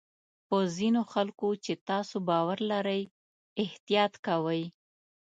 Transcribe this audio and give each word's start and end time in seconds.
په 0.47 0.57
ځینو 0.77 1.01
خلکو 1.13 1.47
چې 1.63 1.73
تاسو 1.89 2.15
باور 2.29 2.57
لرئ 2.71 3.01
احتیاط 3.63 4.13
کوئ. 4.25 4.63